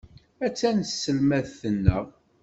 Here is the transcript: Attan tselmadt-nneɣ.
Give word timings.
Attan 0.45 0.77
tselmadt-nneɣ. 0.83 2.05